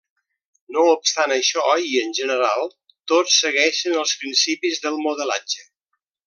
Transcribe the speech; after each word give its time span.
No 0.75 0.85
obstant 0.93 1.33
això, 1.35 1.65
i 1.89 2.01
en 2.05 2.15
general, 2.21 2.73
tots 3.13 3.37
segueixen 3.45 3.99
els 4.05 4.15
principis 4.23 4.83
del 4.87 4.99
modelatge. 5.07 5.63